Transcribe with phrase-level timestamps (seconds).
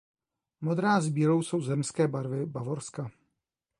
[0.61, 3.11] Modrá s bílou jsou zemské barvy Bavorska.